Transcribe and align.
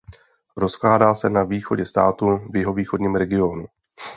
Rozkládá 0.57 1.15
se 1.15 1.29
na 1.29 1.43
východě 1.43 1.85
státu 1.85 2.37
v 2.49 2.55
Jihovýchodním 2.57 3.15
regionu. 3.15 3.65